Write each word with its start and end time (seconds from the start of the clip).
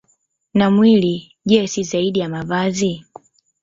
Na 0.53 0.69
mwili, 0.71 1.31
je, 1.45 1.61
si 1.67 1.83
zaidi 1.83 2.19
ya 2.19 2.29
mavazi? 2.29 3.05